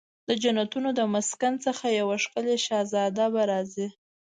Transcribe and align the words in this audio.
د 0.27 0.29
جنتونو 0.43 0.89
د 0.99 1.01
مسکن 1.13 1.53
څخه 1.65 1.85
یو 1.99 2.07
ښکلې 2.23 2.55
شهزاده 2.65 3.25
به 3.33 3.41
راځي 3.51 3.87